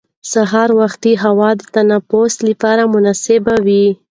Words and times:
سهار 0.31 0.69
وختي 0.79 1.13
هوا 1.23 1.49
د 1.59 1.61
تنفس 1.75 2.35
لپاره 2.49 2.83
مناسبه 2.93 3.55
وي 3.65 3.85